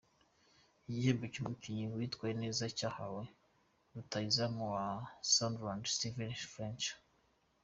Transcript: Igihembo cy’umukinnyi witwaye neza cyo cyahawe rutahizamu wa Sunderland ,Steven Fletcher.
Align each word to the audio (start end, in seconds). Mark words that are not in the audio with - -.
Igihembo 0.87 1.25
cy’umukinnyi 1.33 1.85
witwaye 1.95 2.33
neza 2.43 2.61
cyo 2.67 2.73
cyahawe 2.77 3.23
rutahizamu 3.93 4.63
wa 4.75 4.85
Sunderland 5.31 5.83
,Steven 5.95 6.33
Fletcher. 6.51 6.95